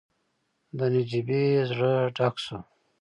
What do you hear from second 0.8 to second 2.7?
نجيبې زړه ډک شو.